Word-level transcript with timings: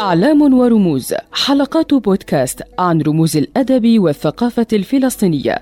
أعلام 0.00 0.54
ورموز 0.54 1.14
حلقات 1.32 1.94
بودكاست 1.94 2.62
عن 2.78 3.00
رموز 3.00 3.36
الأدب 3.36 3.98
والثقافة 3.98 4.66
الفلسطينية. 4.72 5.58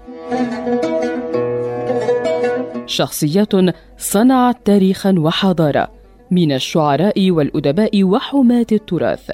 شخصيات 2.87 3.53
صنعت 3.98 4.56
تاريخا 4.64 5.14
وحضارة 5.18 5.90
من 6.31 6.53
الشعراء 6.53 7.30
والأدباء 7.30 8.04
وحماة 8.04 8.67
التراث. 8.72 9.30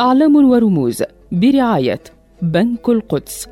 أعلام 0.00 0.36
ورموز 0.50 1.02
برعاية 1.32 2.00
بنك 2.42 2.88
القدس. 2.88 3.48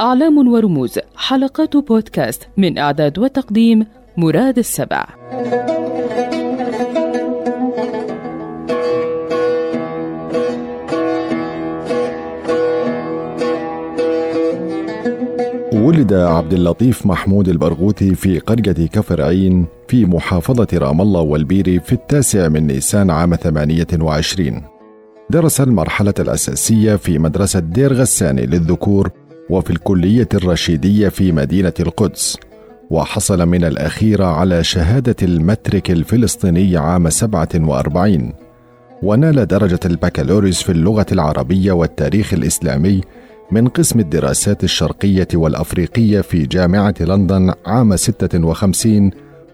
أعلام 0.00 0.48
ورموز 0.48 0.98
حلقات 1.16 1.76
بودكاست 1.76 2.48
من 2.56 2.78
إعداد 2.78 3.18
وتقديم 3.18 3.86
مراد 4.16 4.58
السبع. 4.58 5.06
ولد 15.72 16.12
عبد 16.12 16.52
اللطيف 16.52 17.06
محمود 17.06 17.48
البرغوثي 17.48 18.14
في 18.14 18.38
قرية 18.38 18.86
كفر 18.86 19.22
عين 19.22 19.66
في 19.88 20.06
محافظة 20.06 20.68
رام 20.74 21.00
الله 21.00 21.20
والبيري 21.20 21.80
في 21.80 21.92
التاسع 21.92 22.48
من 22.48 22.66
نيسان 22.66 23.10
عام 23.10 23.34
28 23.34 24.62
درس 25.30 25.60
المرحلة 25.60 26.14
الأساسية 26.18 26.96
في 26.96 27.18
مدرسة 27.18 27.60
دير 27.60 27.92
غساني 27.92 28.46
للذكور 28.46 29.10
وفي 29.50 29.70
الكلية 29.70 30.28
الرشيدية 30.34 31.08
في 31.08 31.32
مدينة 31.32 31.72
القدس. 31.80 32.38
وحصل 32.92 33.46
من 33.46 33.64
الأخيرة 33.64 34.24
على 34.24 34.64
شهادة 34.64 35.16
المترك 35.22 35.90
الفلسطيني 35.90 36.76
عام 36.76 37.10
47 37.10 38.32
ونال 39.02 39.46
درجة 39.46 39.80
البكالوريوس 39.84 40.62
في 40.62 40.72
اللغة 40.72 41.06
العربية 41.12 41.72
والتاريخ 41.72 42.34
الإسلامي 42.34 43.00
من 43.50 43.68
قسم 43.68 44.00
الدراسات 44.00 44.64
الشرقية 44.64 45.28
والأفريقية 45.34 46.20
في 46.20 46.46
جامعة 46.46 46.94
لندن 47.00 47.52
عام 47.66 47.96
56 47.96 49.10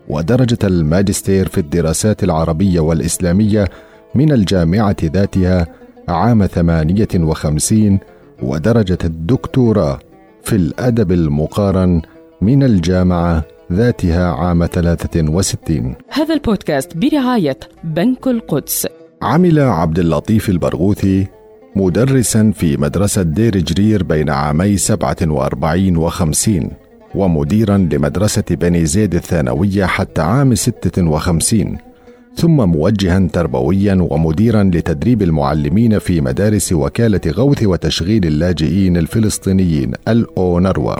ودرجة 0.08 0.58
الماجستير 0.64 1.48
في 1.48 1.58
الدراسات 1.58 2.24
العربية 2.24 2.80
والإسلامية 2.80 3.68
من 4.14 4.32
الجامعة 4.32 4.96
ذاتها 5.04 5.66
عام 6.08 6.46
58 6.46 7.98
ودرجة 8.42 8.98
الدكتوراه 9.04 9.98
في 10.42 10.56
الأدب 10.56 11.12
المقارن 11.12 12.02
من 12.40 12.62
الجامعة 12.62 13.44
ذاتها 13.72 14.32
عام 14.32 14.66
63 14.66 15.94
هذا 16.08 16.34
البودكاست 16.34 16.96
برعاية 16.96 17.58
بنك 17.84 18.26
القدس. 18.26 18.86
عمل 19.22 19.58
عبد 19.58 19.98
اللطيف 19.98 20.48
البرغوثي 20.48 21.26
مدرسا 21.76 22.52
في 22.54 22.76
مدرسة 22.76 23.22
دير 23.22 23.58
جرير 23.58 24.02
بين 24.02 24.30
عامي 24.30 24.76
47 24.76 25.96
و 25.96 26.08
50 26.08 26.70
ومديرا 27.14 27.88
لمدرسة 27.92 28.44
بني 28.50 28.86
زيد 28.86 29.14
الثانوية 29.14 29.84
حتى 29.84 30.22
عام 30.22 30.54
56 30.54 31.78
ثم 32.36 32.56
موجها 32.56 33.28
تربويا 33.32 34.08
ومديرا 34.10 34.62
لتدريب 34.62 35.22
المعلمين 35.22 35.98
في 35.98 36.20
مدارس 36.20 36.72
وكالة 36.72 37.20
غوث 37.28 37.62
وتشغيل 37.62 38.26
اللاجئين 38.26 38.96
الفلسطينيين 38.96 39.92
الأونروا 40.08 40.94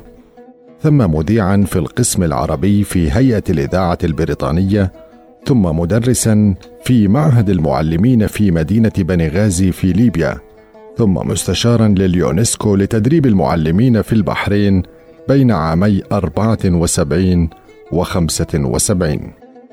ثم 0.83 1.15
مذيعا 1.17 1.65
في 1.67 1.77
القسم 1.79 2.23
العربي 2.23 2.85
في 2.85 3.13
هيئة 3.13 3.43
الإذاعة 3.51 3.99
البريطانية 4.05 4.93
ثم 5.47 5.63
مدرسا 5.63 6.55
في 6.85 7.09
معهد 7.09 7.51
المعلمين 7.51 8.27
في 8.27 8.51
مدينة 8.51 8.93
بني 8.99 9.29
غازي 9.29 9.73
في 9.73 9.93
ليبيا 9.93 10.39
ثم 10.99 11.15
مستشارا 11.15 11.89
لليونسكو 11.89 12.77
لتدريب 12.77 13.27
المعلمين 13.27 14.03
في 14.03 14.13
البحرين 14.13 14.83
بين 15.29 15.51
عامي 15.51 16.03
74 16.13 17.51
و 17.93 18.03
75 18.03 19.21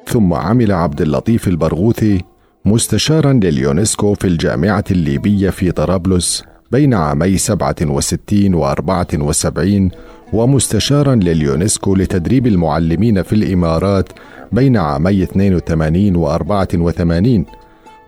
ثم 0.08 0.34
عمل 0.34 0.72
عبد 0.72 1.02
اللطيف 1.02 1.48
البرغوثي 1.48 2.22
مستشارا 2.66 3.34
لليونسكو 3.34 4.14
في 4.14 4.28
الجامعة 4.28 4.84
الليبية 4.92 5.50
في 5.50 5.72
طرابلس 5.72 6.44
بين 6.72 6.94
عامي 6.94 7.38
67 7.38 8.54
و 8.54 8.66
74 8.66 9.92
ومستشارا 10.34 11.16
لليونسكو 11.16 11.96
لتدريب 11.96 12.48
المعلمين 12.48 13.22
في 13.22 13.34
الإمارات 13.34 14.10
بين 14.52 14.78
عامي 14.78 15.24
82 15.24 16.16
و 16.16 16.28
84 16.28 17.46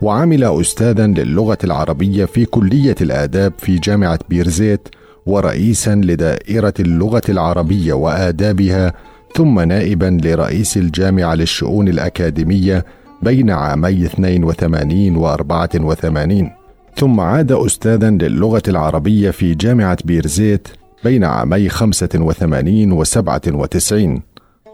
وعمل 0.01 0.43
أستاذا 0.43 1.07
للغة 1.07 1.57
العربية 1.63 2.25
في 2.25 2.45
كلية 2.45 2.95
الآداب 3.01 3.53
في 3.57 3.75
جامعة 3.79 4.19
بيرزيت 4.29 4.87
ورئيسا 5.25 5.95
لدائرة 5.95 6.73
اللغة 6.79 7.21
العربية 7.29 7.93
وآدابها 7.93 8.93
ثم 9.35 9.59
نائبا 9.59 10.17
لرئيس 10.23 10.77
الجامعة 10.77 11.35
للشؤون 11.35 11.87
الأكاديمية 11.87 12.85
بين 13.23 13.49
عامي 13.49 14.05
82 14.05 15.15
و 15.15 15.27
84 15.27 16.51
ثم 16.95 17.19
عاد 17.19 17.51
أستاذا 17.51 18.09
للغة 18.09 18.63
العربية 18.67 19.31
في 19.31 19.55
جامعة 19.55 19.97
بيرزيت 20.05 20.67
بين 21.03 21.23
عامي 21.23 21.69
85 21.69 22.91
و 22.91 23.03
97 23.03 24.21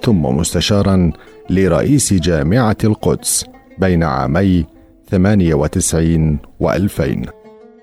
ثم 0.02 0.22
مستشارا 0.22 1.12
لرئيس 1.50 2.14
جامعة 2.14 2.78
القدس 2.84 3.46
بين 3.80 4.04
عامي 4.04 4.66
98 5.12 6.38
و 6.60 6.72
2000 6.72 7.22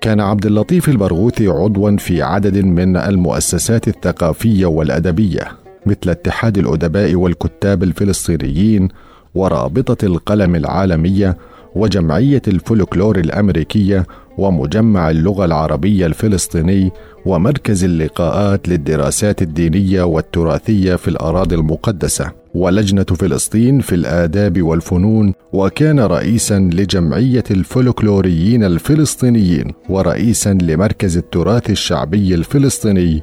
كان 0.01 0.19
عبد 0.19 0.45
اللطيف 0.45 0.89
البرغوثي 0.89 1.47
عضوا 1.47 1.97
في 1.97 2.21
عدد 2.21 2.57
من 2.57 2.97
المؤسسات 2.97 3.87
الثقافية 3.87 4.65
والأدبية 4.65 5.47
مثل 5.85 6.09
اتحاد 6.09 6.57
الأدباء 6.57 7.15
والكتاب 7.15 7.83
الفلسطينيين 7.83 8.87
ورابطة 9.35 10.05
القلم 10.05 10.55
العالمية 10.55 11.37
وجمعية 11.75 12.41
الفولكلور 12.47 13.19
الأمريكية 13.19 14.05
ومجمع 14.37 15.09
اللغة 15.09 15.45
العربية 15.45 16.05
الفلسطيني 16.05 16.91
ومركز 17.25 17.83
اللقاءات 17.83 18.69
للدراسات 18.69 19.41
الدينية 19.41 20.03
والتراثية 20.03 20.95
في 20.95 21.07
الأراضي 21.07 21.55
المقدسة. 21.55 22.31
ولجنة 22.53 23.03
فلسطين 23.03 23.79
في 23.79 23.95
الآداب 23.95 24.61
والفنون 24.61 25.33
وكان 25.53 25.99
رئيسا 25.99 26.59
لجمعية 26.59 27.43
الفولكلوريين 27.51 28.63
الفلسطينيين 28.63 29.73
ورئيسا 29.89 30.53
لمركز 30.53 31.17
التراث 31.17 31.69
الشعبي 31.69 32.35
الفلسطيني 32.35 33.21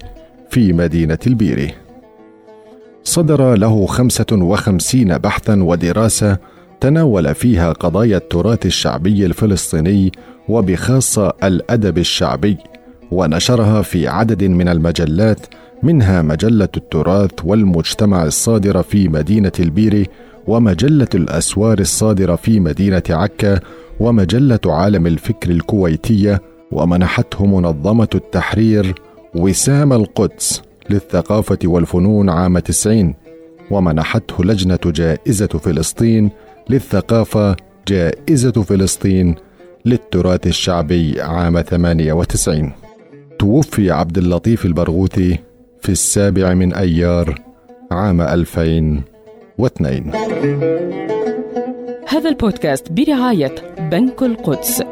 في 0.50 0.72
مدينة 0.72 1.18
البيري. 1.26 1.72
صدر 3.04 3.54
له 3.54 3.86
55 3.86 5.18
بحثا 5.18 5.62
ودراسة 5.62 6.38
تناول 6.80 7.34
فيها 7.34 7.72
قضايا 7.72 8.16
التراث 8.16 8.66
الشعبي 8.66 9.26
الفلسطيني 9.26 10.12
وبخاصة 10.48 11.32
الأدب 11.44 11.98
الشعبي 11.98 12.56
ونشرها 13.10 13.82
في 13.82 14.08
عدد 14.08 14.44
من 14.44 14.68
المجلات 14.68 15.46
منها 15.82 16.22
مجلة 16.22 16.68
التراث 16.76 17.30
والمجتمع 17.44 18.24
الصادرة 18.24 18.82
في 18.82 19.08
مدينة 19.08 19.52
البيري 19.60 20.06
ومجلة 20.46 21.08
الأسوار 21.14 21.78
الصادرة 21.78 22.36
في 22.36 22.60
مدينة 22.60 23.02
عكا 23.10 23.60
ومجلة 24.00 24.60
عالم 24.66 25.06
الفكر 25.06 25.50
الكويتية 25.50 26.42
ومنحته 26.72 27.46
منظمة 27.46 28.08
التحرير 28.14 28.94
وسام 29.34 29.92
القدس 29.92 30.62
للثقافة 30.90 31.58
والفنون 31.64 32.30
عام 32.30 32.58
90 32.58 33.14
ومنحته 33.70 34.44
لجنة 34.44 34.78
جائزة 34.86 35.46
فلسطين 35.46 36.30
للثقافة 36.70 37.56
جائزة 37.88 38.52
فلسطين 38.52 39.34
للتراث 39.84 40.46
الشعبي 40.46 41.20
عام 41.20 41.60
98 41.60 42.72
توفي 43.38 43.90
عبد 43.90 44.18
اللطيف 44.18 44.66
البرغوثي 44.66 45.38
في 45.80 45.88
السابع 45.88 46.54
من 46.54 46.74
أيار 46.74 47.34
عام 47.90 48.20
2002 48.20 50.12
هذا 52.08 52.28
البودكاست 52.30 52.92
برعاية 52.92 53.54
بنك 53.90 54.22
القدس. 54.22 54.82